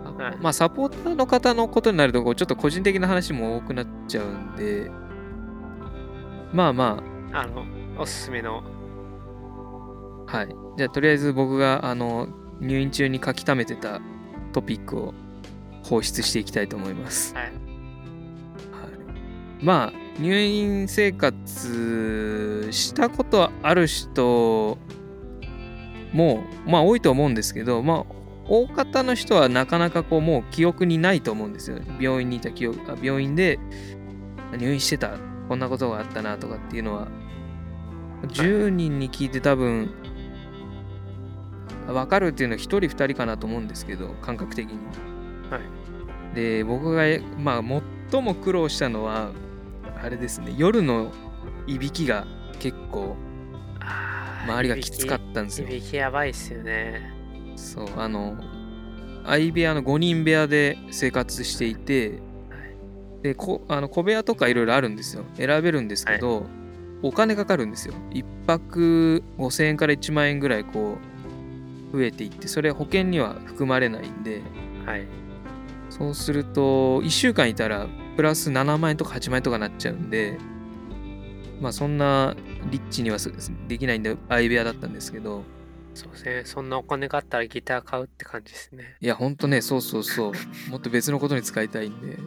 [0.06, 4.89] あはいまあ、サポーターの方のことになると、ちょっと個人的な話も多くなっちゃうんで、
[6.54, 7.65] まあまあの
[7.98, 8.63] おすすめの
[10.28, 10.56] あ、はい。
[10.78, 12.30] じゃあ、とりあえず僕が、あの、
[12.62, 14.00] 入院中に書き溜めてた
[14.54, 15.13] トピックを
[15.84, 17.36] 放出していきたいと思います。
[19.62, 24.78] まあ入院生活したことある人
[26.13, 28.06] もまあ多いと思うんですけどまあ
[28.47, 33.60] 大方の人はなかなかこうもう記憶にないと思うんですよ病院にいた記憶あ病院で
[34.58, 37.08] 入院してたこんなことがあったなとかっていうのは。
[38.28, 39.89] 10人に聞いて多分
[41.88, 44.78] 分かるっていうのは1人2人かなと思うんですけど感覚的に。
[45.50, 46.36] はい。
[46.36, 47.04] で僕が
[47.38, 47.63] まあ
[48.12, 49.32] 最も苦労したのは
[50.04, 51.12] あれですね夜の
[51.68, 52.26] いびきが
[52.60, 53.16] 結構
[54.46, 55.68] 周りがきつかったんですよ。
[55.68, 57.14] いびきやばいっすよね。
[57.56, 58.36] そうあの
[59.26, 62.20] 相部屋の5人部屋で生活していて
[63.22, 65.24] でこあの小部屋とかいろいろあるんですよ。
[65.38, 66.48] 選べるんですけど、
[67.04, 67.94] お金かかるんですよ。
[68.12, 70.98] 1泊5000円から1万円ぐらいこ
[71.94, 74.42] う増えていってそれ保険には含まれないんで。
[74.86, 75.06] はい。
[75.92, 80.38] そうすると1週間いたらプラス7万円とか8万円とかなっちゃうんで
[81.60, 82.36] まあそんな
[82.69, 83.32] リッチにはす
[83.67, 85.43] できないんで相部屋だったんですけど
[85.93, 86.43] そうですね。
[86.45, 88.95] そんなお金があったらギター買うって感じですね。
[89.02, 92.17] いやほんとねそうそうそうもっと別のことに使いたいんで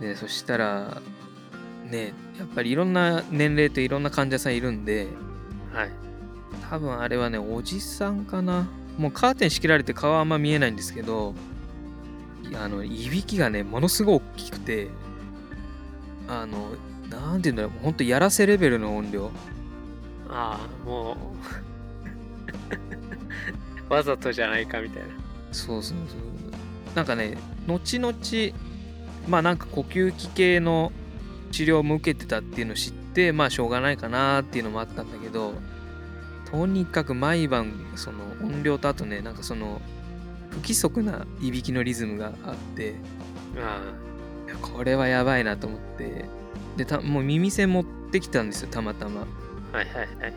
[0.00, 1.02] でそしたら
[1.84, 5.08] ねやっぱりいろんな年齢といろんな患者さんいるんで
[5.72, 5.90] はい。
[6.70, 11.34] 多分あれはねおじさんかなもうカーテン仕切られて顔はあんま見えないんですけど
[12.54, 14.88] あのいびきがねものすごい大きくて
[16.28, 16.70] あの
[17.08, 19.30] なんて言うんだろうほんとやらせレベルの音量
[20.28, 21.16] ああ、も
[23.88, 23.88] う。
[23.92, 25.08] わざとじゃないかみたいな。
[25.52, 26.28] そうそうそう
[26.94, 28.14] なんかね後々
[29.28, 30.92] まあなんか呼吸器系の
[31.52, 35.54] 治療も受けてたっていうのを知ってまあしょうがないかなっていうのもあったんだけど
[36.50, 39.80] とにかく毎晩その音量とあとねなんかその
[40.50, 42.94] 不規則ないびきのリズムがあって
[44.62, 46.24] これはやばいなと思って
[46.76, 49.26] でたもう耳栓持ってきたんですよたまたま
[49.72, 49.76] あ。
[49.76, 50.34] はいはいはい。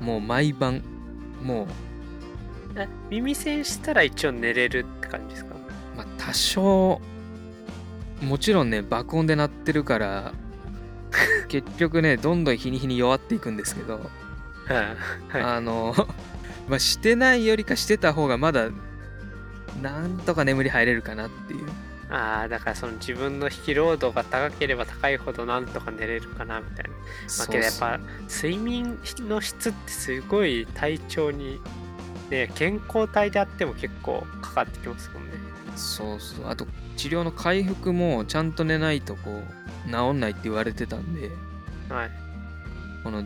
[0.00, 0.82] もう毎晩
[1.42, 1.66] もう
[2.76, 5.54] え耳栓したら一応寝れるって感じですか？
[5.96, 7.00] まあ多少
[8.22, 10.32] もちろんね爆音で鳴ってるから
[11.48, 13.94] 結局ねどんどん日に日に弱っていくんですけど、
[14.68, 15.42] はい。
[15.42, 15.94] あの
[16.68, 18.68] まあしてないよりかしてた方がまだ
[19.82, 21.68] なんとか眠り入れるかなっていう
[22.10, 26.90] ああ、だからその自分の疲労度が高ければ高いほどなんとか寝れるかなみたいな。
[27.38, 31.60] まあけどやっぱ睡眠の質ってすごい体調に、
[32.30, 35.32] ね、健康体であっても結構かかってきますもんね。
[35.76, 39.42] そうそうあと治療の回復もちゃんと寝ないとこ
[39.86, 41.30] う治んないって言われてたんで
[41.88, 42.10] はい。
[43.04, 43.22] この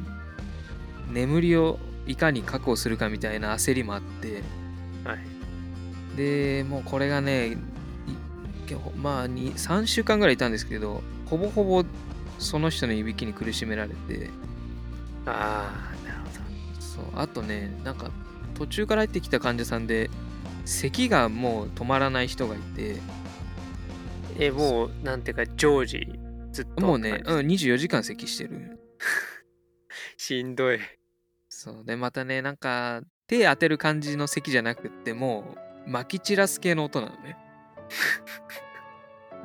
[1.11, 4.62] 眠りをいかに確保するかみたいな焦りもあってはい。
[6.17, 7.57] でもうこれがね
[8.97, 11.85] まあに3週間ぐらいいたんですけどほぼほぼ
[12.39, 14.31] その人のいびきに苦しめられて
[15.27, 16.81] ああ、なるほど。
[16.81, 18.11] そうあとねなんか
[18.55, 20.11] 途中から入ってきた患者さんで
[20.65, 23.01] 咳がもう止まらない人がいて
[24.39, 26.07] え、もう、なんていうか、常時、
[26.53, 26.87] ずっと。
[26.87, 28.79] もうね、うん、24時間咳してる
[30.17, 30.79] しんどい。
[31.49, 35.55] そうでまたねなんか手当てる感じの咳じゃなくっても
[35.87, 37.37] う撒き散らす系の音なのね。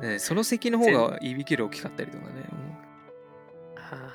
[0.00, 2.32] ねその咳の方がいびきより大きかったりとかね。
[2.32, 4.14] もうあ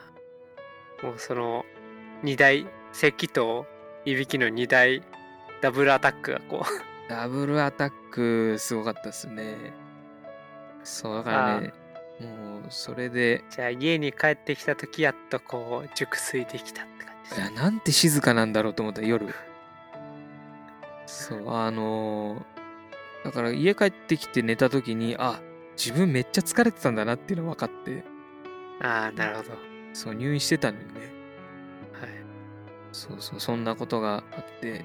[1.02, 1.66] あもうその、
[2.24, 3.66] 二大、咳と
[4.06, 5.02] いびきの二大
[5.62, 6.64] ダブルアタックがこう。
[7.10, 9.74] ダブルアタックすごかったですね。
[10.84, 11.74] そうだからね、
[12.20, 19.34] もうそれで、じゃあ家に帰ってきた時やっとこう熟睡できたって感じいや、なんて静かなんだろうと思った夜。
[21.06, 22.54] そう、あのー
[23.24, 25.40] だから家帰ってきて寝た時に、あ、
[25.78, 28.04] 自分めっちゃ疲れてたんだなっていうの分かって、
[28.82, 29.60] ああなるほどはい
[29.94, 31.14] そう、入院してたのにね。
[32.92, 34.84] そうそう、そんなことがあって。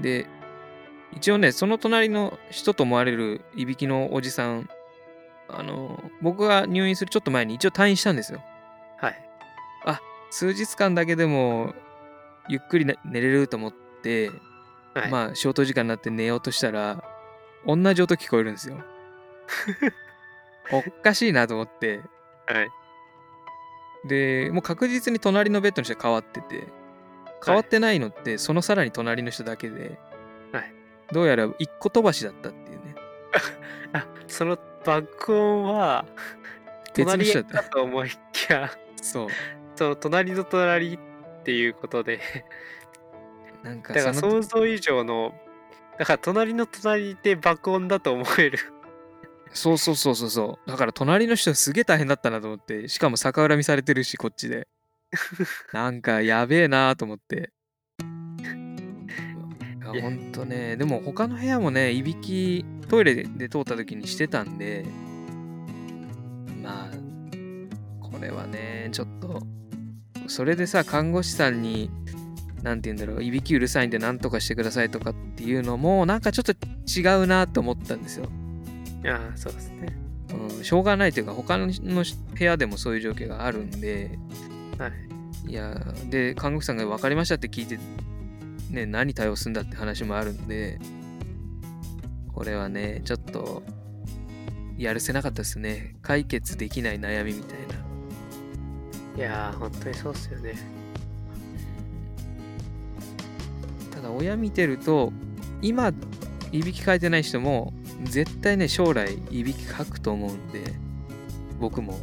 [0.00, 0.26] で、
[1.12, 4.68] 一応ね、その隣の人と思われるいびきのおじさん、
[5.48, 8.42] あの、僕が入院するちょっと前に一応退院したんですよ。
[8.98, 9.30] はい
[10.32, 11.74] 数日間だけでも、
[12.48, 14.30] ゆっくりな寝れると思って、
[14.94, 17.04] はいまあ、ショート時間になって寝ようとしたら、
[17.66, 18.76] 同じ音聞こえるんですよ。
[20.72, 22.00] おかしいなと思って、
[22.46, 22.70] はい
[24.04, 26.64] で、もう確実に隣のベッドの人が変わってて、
[27.44, 29.98] 変わってないのって、そのさらに隣の人だけで、
[30.52, 30.74] はい
[31.12, 32.94] どうやら一個飛ばしだったっていうね。
[33.92, 36.06] あその爆音は
[36.94, 37.62] 別の隣人だった。
[37.64, 39.28] かと思いきやそう。
[39.74, 40.98] その隣の隣っ
[41.42, 42.20] ていうことで
[43.62, 45.34] なんかだから想像以上の
[45.98, 48.58] だから隣の隣で爆音だと思える
[49.52, 50.70] そうそうそうそうそう。
[50.70, 54.68] だから隣の人すげえ大変だったなと思って、しかも逆恨みされてるし、こっちで。
[55.72, 57.52] なんかやべえなと思って。
[60.00, 64.86] ほんとね、でも他の部屋もね、いびきトイレで通った時にしてたんで、
[66.62, 66.90] まあ、
[68.00, 69.42] これはね、ちょっと、
[70.28, 71.90] それでさ、看護師さんに、
[72.62, 78.28] なんて言うんだろう、いびきうるさいんでなんとかしてくださいとかっていうのも、なんかちょっと違うなと思ったんですよ。
[79.06, 79.96] ああそうですね。
[80.58, 84.18] うん、しょうがないというか他の部屋でもそういう状況があるんで。
[84.78, 84.92] はい。
[85.46, 85.74] いや
[86.08, 87.78] で看護師さんが分かりましたって聞いて
[88.68, 90.78] ね何対応するんだって話もあるんで
[92.32, 93.64] これはねちょっと
[94.76, 95.96] やるせなかったですね。
[96.02, 97.74] 解決できない悩みみたいな。
[99.16, 100.54] いやー本当にそうっすよね
[104.00, 105.12] ただ親見てると
[105.60, 105.92] 今
[106.52, 110.72] いびきかいてない人も絶対ね将来いびきかくと思うんで
[111.58, 111.98] 僕も。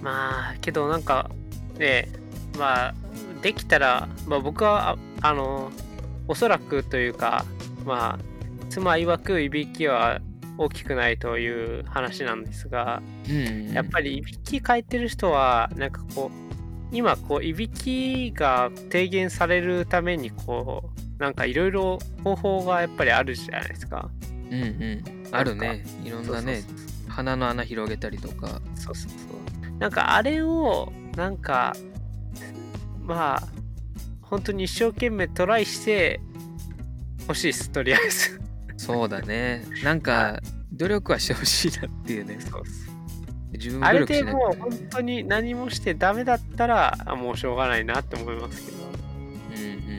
[0.00, 1.28] まあけどなんか
[1.76, 2.08] ね
[2.56, 2.94] まあ
[3.42, 5.72] できたら、まあ、僕はああの
[6.28, 7.44] おそらくというか
[7.84, 8.18] まあ
[8.68, 10.20] 妻曰くいびきは
[10.56, 13.72] 大きくないという話なんですがうん。
[13.72, 16.57] やっぱりいびきかいてる人はなんかこう
[16.90, 24.10] 今こういびきが低減されるためにこうなんかいろいろ方法がやっぱりあるじゃないですか。
[24.50, 25.02] うんうん。
[25.32, 25.84] あるね。
[26.04, 28.62] いろんなねそうそう鼻の穴広げたりとか。
[28.74, 29.16] そうそうそ
[29.68, 29.78] う。
[29.78, 31.76] なんかあれをなんか
[33.02, 33.48] まあ
[34.22, 36.20] 本当に一生懸命トライして
[37.22, 38.40] 欲しいですとりあえず。
[38.76, 39.64] そうだね。
[39.82, 40.40] なんか
[40.72, 42.38] 努力はしてほしいなっていうね。
[42.40, 42.87] そうです
[43.52, 48.78] 自分もあれでもう本当に何もしてダメだったらあもうしょうがないなって思いますけど。
[48.78, 49.98] うんうん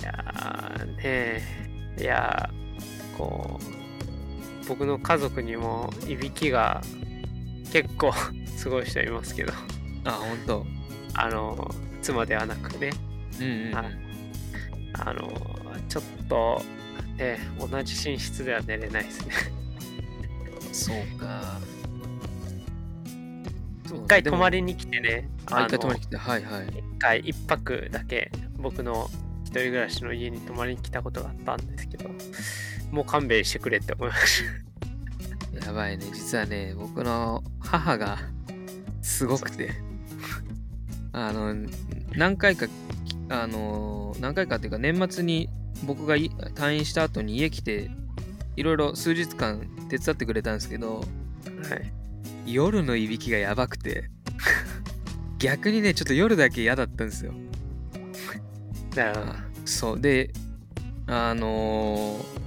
[0.00, 1.42] いやーねえ
[1.98, 6.82] いやーこう僕の家族にもいびきが
[7.72, 8.12] 結構
[8.56, 9.52] すごい人いますけど。
[10.04, 10.66] あ本当
[11.14, 12.90] あの妻ではなくね。
[13.40, 13.74] うんうんうん。
[13.74, 13.84] はい。
[14.94, 15.32] あの
[15.88, 16.62] ちょっと
[17.16, 19.34] ね同じ寝室では寝れないですね。
[20.72, 21.60] そうか
[23.94, 25.28] 一回泊まりりに来てね。
[25.46, 26.68] あ一回の泊まりに来てはいはい。
[26.68, 29.08] 一回一泊だけ僕の
[29.44, 32.10] 一人暮らしの家に泊まりに来たことがあったんですけど
[32.90, 34.42] もう勘弁してくれって思いまし
[35.60, 35.66] た。
[35.66, 36.06] やばいね。
[36.12, 38.18] 実はね僕の母が
[39.02, 39.72] すごくて。
[41.12, 41.54] あの
[42.16, 42.66] 何回か
[43.28, 45.48] あの何回かっていうか年末に
[45.84, 47.90] 僕がい退院した後に家来て
[48.56, 51.02] いろいろ数日間手伝ってくれたんですけどは
[51.76, 52.03] い
[52.46, 54.10] 夜のいびきがやばくて。
[55.38, 57.34] 逆にねちょっと夜だけ嫌だったんですよ。
[58.94, 59.32] なるほど
[59.64, 60.00] そう。
[60.00, 60.30] で
[61.06, 62.44] あのー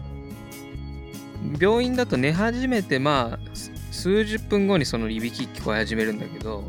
[1.59, 6.63] 病院だと寝始めてまあす数十分後にそのいびき聞こえ始めるんだけど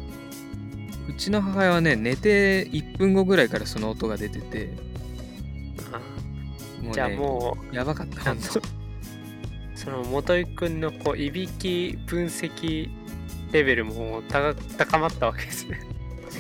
[1.09, 4.71] うちの母親はね寝て1分後ぐらいからその音が出てて
[5.93, 5.99] あ
[6.83, 8.61] もう、ね、じゃあもやばかった本と
[9.75, 12.89] その元井くんのこういびき分析
[13.53, 15.81] レベルも高高まったわけですね。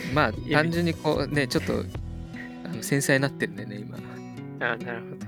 [0.08, 1.84] 当まあ び単純にこうねちょっと
[2.64, 3.98] あの繊細になってるんでね今
[4.60, 5.26] あなるほど。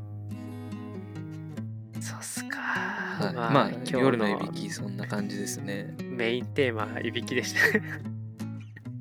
[2.00, 2.58] そうっすか。
[2.58, 7.84] はい、まあ夜のいびきそんな感じですねメインテーマはいびきでしたね。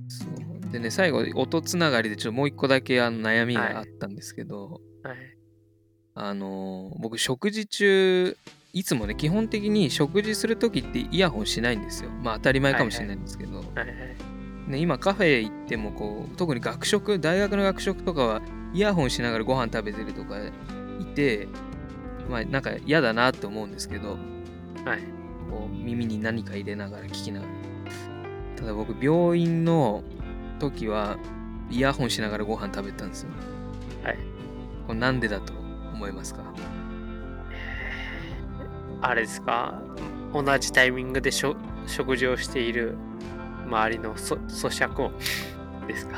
[0.07, 0.25] そ
[0.67, 5.17] うでね最後音つながりでちょっともう一個だけあの悩みがあったんですけど、はい。
[6.15, 8.37] あのー僕食事中
[8.71, 12.09] いつもね基本的に食事する時ってイヤホンしないんですよ。
[12.23, 13.87] まあ当たり前かもしれないんですけど、はいはい。
[14.67, 18.41] ね、今カフェ行ってもこう特に学食大学の学食とかは
[18.73, 20.37] イヤホンしながらご飯食べてるとか
[20.99, 21.47] いて
[22.29, 24.11] まあなんか嫌だなって思うんですけど
[24.85, 24.99] はい。
[25.49, 27.51] こう耳に何か入れながら聞きながら。
[28.55, 30.03] ただ僕病院の
[30.59, 31.17] 時は
[31.71, 33.29] イヤホンしながらご飯食べたんですよ。
[34.03, 34.17] はい。
[34.85, 35.53] これなんでだと
[35.93, 36.43] 思いますか？
[39.01, 39.81] あれですか？
[40.33, 41.55] 同じタイミングでしょ
[41.87, 42.95] 食事をしている
[43.65, 45.13] 周りのそ咀嚼音
[45.87, 46.17] ですか？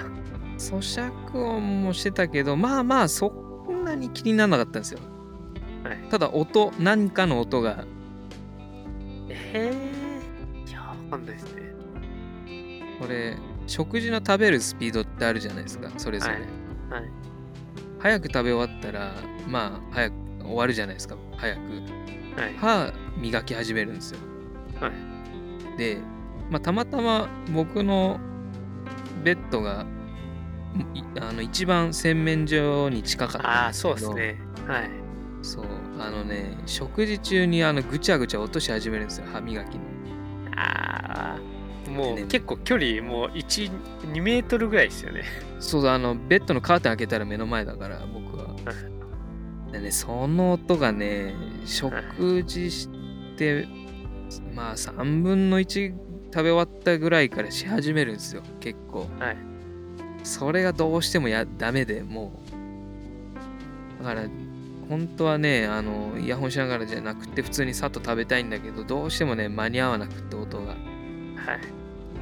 [0.58, 3.30] 咀嚼音もしてたけどまあまあそ
[3.70, 5.00] んなに気にならなかったんですよ、
[5.84, 5.98] はい。
[6.10, 7.86] ただ音何かの音が。
[9.30, 11.62] えー、いや、わかんないですね。
[13.00, 16.44] これ食事の食べるスピードってあるじゃないですかそれぞれ、はい。
[17.04, 17.12] はい。
[18.00, 19.14] 早く食べ終わったら
[19.48, 21.60] まあ早く終わるじゃないですか早く。
[21.60, 22.01] はい。
[22.58, 24.20] 歯磨き始めるんですよ。
[24.80, 25.78] はい。
[25.78, 25.98] で、
[26.50, 28.20] まあ、たまたま僕の
[29.24, 29.86] ベッドが
[30.94, 33.98] いあの一番洗面所に近かったああ、んですけど。
[33.98, 34.40] そうですね。
[34.68, 34.90] はい。
[35.42, 35.66] そう。
[36.00, 39.26] あのね食事中にあのぐちゃぐちゃ落とし始めるんですよ。
[39.32, 39.84] 歯磨きの。
[40.56, 41.38] あ
[41.88, 42.22] あ、もでね。
[42.24, 43.72] う結構距離もう1、
[44.14, 45.24] 2メートルぐらいですよね。
[45.60, 48.56] そうあのベッドのカーテン開けたら目の前だから僕は
[49.72, 51.34] でねその音がね
[51.66, 52.90] 食事し
[53.38, 53.68] て
[54.54, 55.94] まあ3分の1
[56.34, 59.38] 食べ終わったぐらいからし始めるんですよ結構はい。
[60.24, 62.32] それがどうしてもやダメでも
[64.00, 64.28] うだから
[64.88, 70.82] 本当はねあのイヤホンしながらじゃなくて普通にさっと食べたいんだけどどうしてもね間に合わなくって音がはい。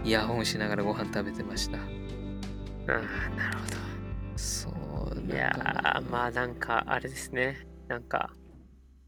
[0.06, 1.82] イヤホンしながらご飯食べてましたあ
[2.88, 3.64] あ、なるほ
[4.38, 4.89] そうど。
[5.32, 7.66] いやー、まあなんかあれですね。
[7.88, 8.32] なんか、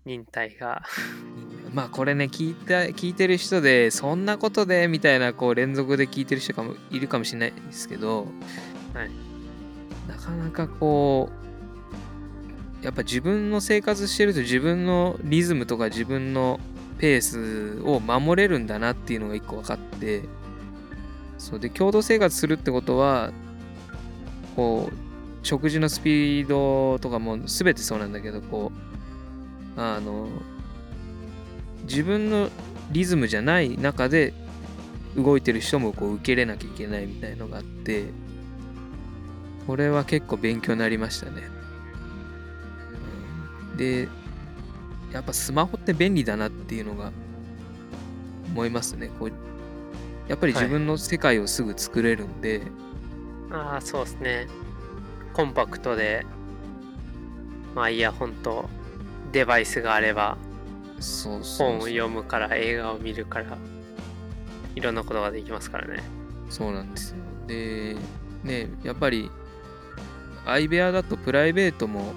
[0.05, 0.81] 忍耐が。
[1.73, 8.27] まあこれね聞いた聞いてる人でそんなことでみたいなこう連続で聞いてる人かもいるかもしれないですけど、
[8.93, 9.31] はい
[10.07, 11.29] なかなかこ
[12.81, 16.59] うやっぱ自分の生活してると自分のリズムとか自分の
[16.97, 20.23] ペースを守れるんだなっていうのが一個分かって
[21.37, 23.31] そうで共同生活するってことは
[24.55, 24.95] こう
[25.43, 28.71] 食事のスピードとかも全てそうなんだけどこ
[29.77, 30.27] うあの
[31.83, 32.49] 自分の
[32.91, 34.33] リズムじゃない中で
[35.15, 38.05] 動いてる人もこう受け入れなきゃいけないみたいのがあって
[39.67, 41.43] これは結構勉強になりましたね。
[43.77, 44.07] で
[45.11, 47.11] やっぱスマホって便利だなっていうのが
[48.47, 49.09] 思いますね。
[49.19, 49.31] こう
[50.27, 52.61] やっぱり自分の世界をすぐ作れるんで、
[53.51, 54.47] ああ、そうですね。
[55.33, 56.25] コンパクトで、
[57.75, 58.69] まあイヤホンと
[59.31, 60.37] デバイスがあれば、
[60.99, 63.57] そうそう本を読むから映画を見るから、
[64.75, 66.03] いろんなことができますからね。
[66.49, 67.17] そうなんですよ。
[67.47, 67.95] で、
[68.43, 69.29] ね、やっぱり
[70.45, 72.13] 相部屋だとプライベートも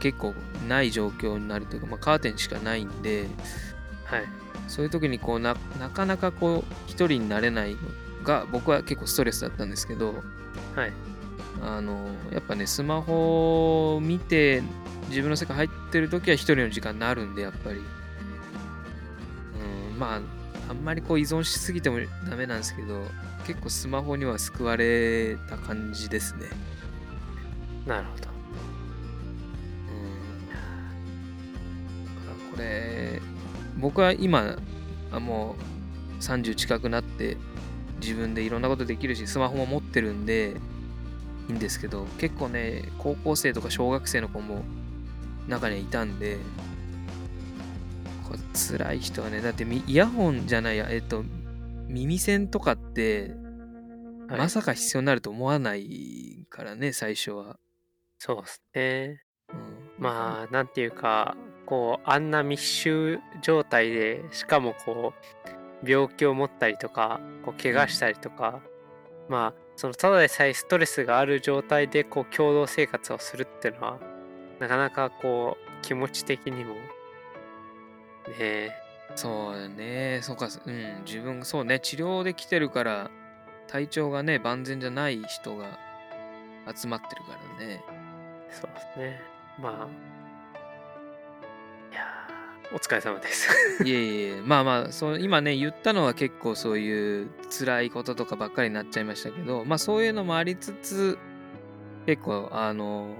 [0.00, 0.34] 結構
[0.68, 3.26] ない状況になるというか、まあ、カーテンしかないんで、
[4.04, 4.24] はい。
[4.66, 7.78] そういう時にこうななかなかこう一人になれないの
[8.24, 10.14] が僕は結構ストレスだったんですけど、
[10.74, 10.92] はい。
[11.62, 14.62] あのやっぱねスマホを見て
[15.08, 17.78] 自分の世界入ってる時は一人の時間になるんでやっぱり、
[19.92, 20.20] うん、まあ
[20.68, 23.02] あんまりこう依存しすぎてもダメなんですけど
[23.46, 26.46] 結構スマホには救われた感じですね。
[27.86, 28.28] なるほど。
[29.88, 30.60] うん、だか
[32.44, 33.22] らこれ
[33.78, 34.58] 僕は今
[35.10, 35.56] あも
[36.18, 37.38] う30近くなって
[38.00, 40.56] 自分でいろんなことできるしスマホも持ってるんで
[41.48, 44.62] いいんですけど結構ね高校生とか小学生の子も
[45.48, 46.38] 中にはいたんで
[48.26, 51.24] これ辛い人はねだってみイヤホンじゃないやえっと
[51.88, 53.34] 耳栓とかって
[54.28, 57.58] はいまさか必要になると思わないからね最初は。
[58.18, 59.22] そうですね。
[59.52, 61.36] うん、まあ、なんていうか、
[61.66, 65.12] こう、あんな密集状態で、しかもこ
[65.84, 68.60] う、病気を持ったりとか、こう怪我したりとか、
[69.28, 73.98] まあ、そのただでさえストレスがある状態でこう共同生活をするっていうのは
[74.58, 76.74] なかなかこう気持ち的にも。
[76.74, 76.80] ね
[78.40, 78.72] え。
[79.14, 80.18] そうだね。
[80.20, 83.10] そうか、うん、自分、そうね、治療で来てるから、
[83.68, 85.78] 体調がね、万全じゃない人が
[86.76, 87.80] 集まってるからね。
[88.50, 89.20] そうですね。
[89.60, 90.17] まあ
[92.72, 93.48] お疲れ様です
[93.82, 101.18] いえいえ、まあまあ、そう今ね、言ったのは結構そういう辛いこととかばっかりになっちゃいましたけど、まあそういうのもありつつ、
[102.04, 103.14] 結構、あの、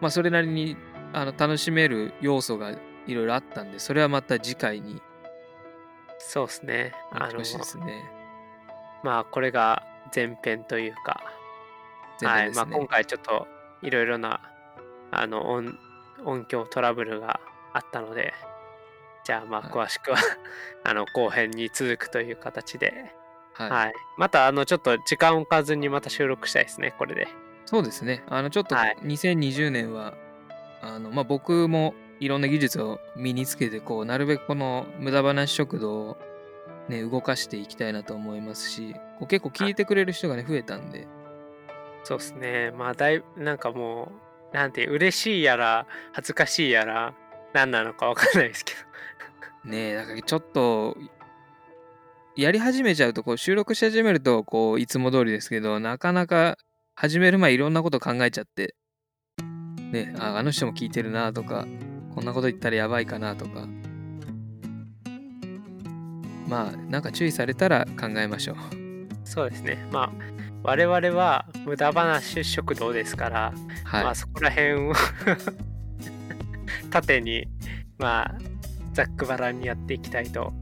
[0.00, 0.76] まあそれなりに
[1.12, 2.70] あの楽しめる要素が
[3.06, 5.02] いろいろあったんで、それはまた次回に
[6.18, 8.04] そうですねあのですね。
[9.02, 9.82] まあこれが
[10.14, 11.22] 前編というか
[12.22, 12.52] はい。
[12.52, 13.46] まあ今回ちょっと
[13.82, 14.40] いろいろな
[15.10, 15.74] あの音
[16.24, 17.40] 音響トラブルが
[17.72, 18.32] あったので
[19.24, 19.70] じゃあまあはい。
[19.70, 20.18] 詳しくは
[20.84, 23.14] あの後編に続くという形で、
[23.54, 23.70] はい。
[23.70, 27.28] はい、またあのちょっと時間を置かずにまた収録したいですねこれで。
[27.64, 28.22] そうですね。
[28.28, 28.96] あの、ちょっとはい。
[29.02, 30.14] 2020年は、
[30.82, 36.16] あの、まあ、僕もいろんな技術を身につけて、こう、なるべくこの無駄話食堂を
[36.88, 41.06] ね、動かしていきたいなと思いますし、こう結構聞いてくれる人がね、増えたんで、
[42.04, 42.72] そうですね。
[42.72, 44.12] まあだいぶなんかも
[44.52, 47.14] うなんて嬉しいやら恥ずかしいやら
[47.52, 48.80] 何なのかわかんないですけど
[49.70, 50.96] ねえ、なんかちょっと、
[52.36, 56.56] やり始めちゃうと、こう、収録し始めると、こう、いつも通りですけど、なかなか
[56.94, 58.74] 始める前いろんなこと考えちゃって、
[59.92, 61.66] ね、ああの人も聞いてるなとか、
[62.14, 63.68] こんなこと言ったらやばいかなとか。
[66.48, 68.56] まあ、なんか注意されたら考えましょう。
[69.24, 70.12] そうですねまあ
[70.62, 73.52] 我々は無駄話食堂ですから
[73.84, 74.04] はい。
[74.04, 74.92] まあそこら辺を
[76.92, 77.48] 縦に
[77.98, 78.34] まあ
[78.92, 80.52] ざっくばらんにやっていきたいと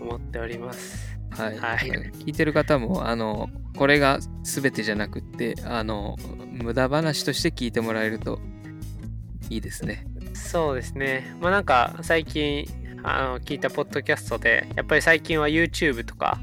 [0.00, 1.18] 思っております。
[1.30, 1.58] はい。
[1.58, 6.16] はい聞いてる方も、あの、これが全てじゃなくって、あの、
[6.50, 8.40] 無駄話として聞いてもらえると
[9.50, 10.06] いいですね。
[10.32, 11.34] そうですね。
[11.40, 12.66] まあなんか最近
[13.02, 16.38] あの聞いたポッドキャストでやっぱり最近は YouTube とか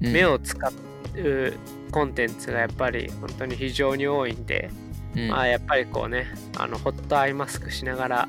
[0.00, 1.54] うん目を使う
[1.90, 4.70] コンテンツがやっぱり本当に非常に多いんで、
[5.16, 6.26] うんまあやっぱりこうね
[6.56, 8.28] あのホットアイマスクしながら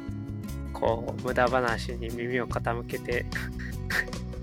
[0.80, 3.26] こう無駄話に耳を傾けて。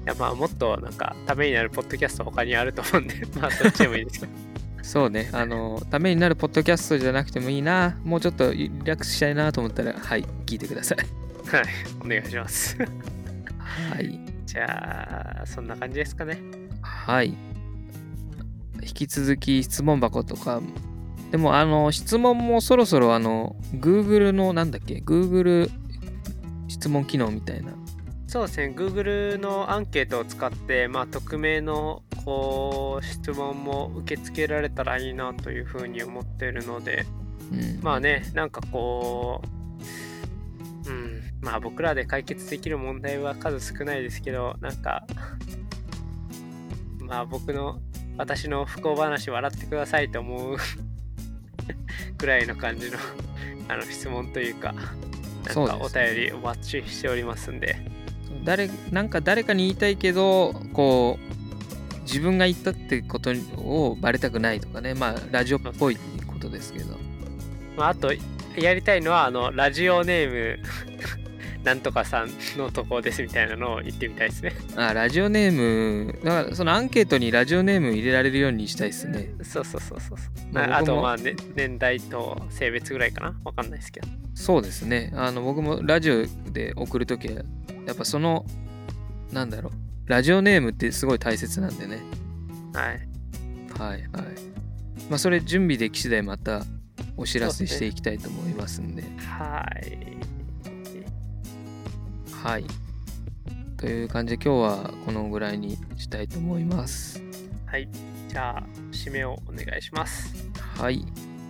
[0.07, 3.27] いやまあもっとなんかためになるポッドキャスト他にあると思うんで。
[3.41, 4.33] まあどっちでもいいですけど
[4.87, 10.99] そうね、あの、ためになるポッドキャストじゃなくてもいいな、もうちょっとリラックスしたいなと思ったら、はい、聞いてください。
[11.49, 11.65] はい
[12.05, 12.77] お願いします。
[12.79, 14.21] はい。
[14.47, 16.39] じゃあそんな感じですかね。
[16.83, 17.35] はい。
[18.83, 20.63] 引き続き質問箱とか、
[21.31, 25.71] でも、あの、質問もそろそろ、あの、Google の、なんだっけ、Google
[26.69, 27.73] 質問機能みたいな。
[28.27, 28.75] そうですね。
[28.77, 37.07] Google のアンケートを使ってまあ匿名のこう質問も受け付けられたらいいなというふうに思ってるので
[37.53, 39.43] うん、まあねなんかこ
[40.87, 41.17] ううん。
[41.41, 45.07] まあ僕らで解決できる問題は数少ないですけどなんか
[46.99, 47.81] まあ僕の
[48.17, 50.57] 私の不幸話笑ってくださいと思う
[52.19, 52.99] くらいの感じの
[53.69, 54.75] あの質問というか
[55.47, 57.77] なんかお便りお待ちしておりますんで。
[58.45, 64.95] 誰なんか誰かに言いたいけどこう自分が言ったってことをバレたくないとかね。
[64.95, 66.97] まあラジオっぽいことですけど。
[67.77, 68.13] まあ、あと
[68.57, 70.59] やりたいのはあのラジオネーム
[71.67, 74.53] なんとかさんのとこですみたいなのを言ってみたいですね。
[74.77, 79.35] あラジオネームだからそのアンケートにラジオネーム入れられるようにしたいですね。
[79.43, 80.53] そうそうそうそうそう。
[80.53, 83.37] まあなあとまあ、ね、年代と性別ぐらいかな。
[83.43, 84.07] わかんないですけど。
[84.37, 85.13] そうですね。
[85.17, 87.43] あの僕もラジオで送るときは
[87.85, 88.47] やっぱその
[89.33, 90.09] なんだろう。
[90.09, 91.99] ラジオネームってすごい大切なんでね。
[92.75, 93.09] はい。
[93.77, 94.03] はいはい。
[95.11, 96.63] まあそれ準備でき次第また
[97.17, 99.03] お知らせしていきたいと思いますんで。
[99.19, 100.16] はい
[102.43, 102.65] はい。
[103.77, 107.23] という感じで今日はこのぐらいにしたいと思います。
[107.67, 107.89] はい
[108.29, 108.63] じゃあ
[108.93, 110.35] 締めをお願いします
[110.79, 111.05] はい。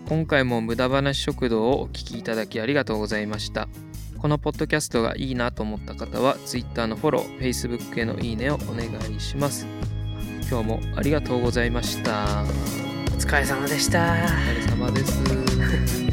[0.09, 3.69] 今回も無駄話食堂をお聞きいただきありがとうございました。
[4.19, 9.67] このポッドキャストがいいなと思った方は Twitter のフォロー、Facebook へのいいねをお願いします。
[10.49, 12.45] 今日もありがとうございました。
[12.45, 16.06] おお疲れ様でした疲れ様です。